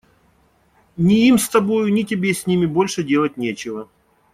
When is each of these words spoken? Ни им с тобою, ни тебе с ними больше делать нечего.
Ни 0.97 1.27
им 1.27 1.37
с 1.37 1.47
тобою, 1.47 1.93
ни 1.93 2.01
тебе 2.01 2.33
с 2.33 2.47
ними 2.47 2.65
больше 2.65 3.03
делать 3.03 3.37
нечего. 3.37 3.87